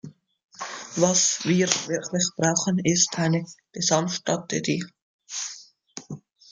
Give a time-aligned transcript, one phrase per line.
[0.97, 4.83] Was wir wirklich brauchen, ist eine Gesamtstrategie.